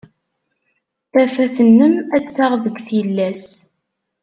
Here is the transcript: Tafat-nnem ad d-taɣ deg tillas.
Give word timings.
Tafat-nnem 1.11 1.95
ad 2.15 2.21
d-taɣ 2.25 2.51
deg 2.63 2.75
tillas. 2.87 3.43